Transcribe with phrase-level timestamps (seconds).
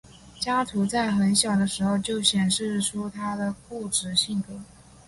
[0.39, 4.59] 加图在很小的时候就显示出他的固执性格。